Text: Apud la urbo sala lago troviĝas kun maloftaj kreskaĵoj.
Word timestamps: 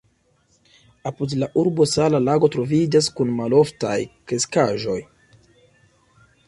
Apud 1.09 1.35
la 1.43 1.49
urbo 1.63 1.87
sala 1.91 2.21
lago 2.29 2.49
troviĝas 2.57 3.11
kun 3.19 3.35
maloftaj 3.43 3.97
kreskaĵoj. 4.31 4.99